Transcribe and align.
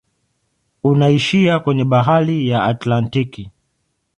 Unaishia 0.83 1.59
kwenye 1.59 1.83
bahari 1.85 2.47
ya 2.49 2.63
Atlantiki. 2.63 3.51